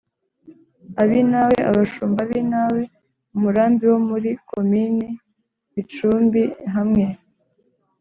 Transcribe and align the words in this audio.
ab’i 1.01 1.21
nawe: 1.31 1.57
abashumba 1.69 2.19
b’i 2.29 2.41
nawe 2.51 2.81
(umurambi 3.35 3.83
wo 3.91 3.99
muri 4.09 4.29
komini 4.49 5.07
bicumbi, 5.73 6.43
hamwe 6.75 7.05